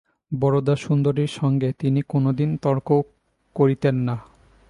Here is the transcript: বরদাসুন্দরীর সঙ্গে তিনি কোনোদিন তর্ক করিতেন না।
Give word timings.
বরদাসুন্দরীর 0.31 1.27
সঙ্গে 1.27 1.69
তিনি 1.79 2.01
কোনোদিন 2.01 2.57
তর্ক 2.57 2.89
করিতেন 3.55 3.95
না। 3.95 4.15